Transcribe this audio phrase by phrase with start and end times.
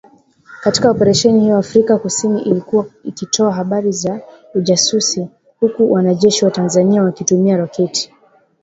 [0.61, 4.21] Katika Oparesheni hiyo Afrika kusini ilikuwa ikitoa habari za
[4.55, 5.27] ujasusi
[5.59, 8.13] huku wanajeshi wa Tanzania wakitumia roketi